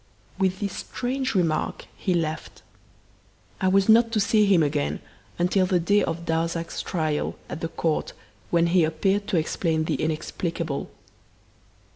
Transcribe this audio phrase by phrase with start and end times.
[0.39, 2.63] With this strange remark he left.
[3.61, 4.99] I was not to see him again
[5.37, 8.13] until the day of Darzac's trial at the court
[8.49, 10.89] when he appeared to explain the inexplicable.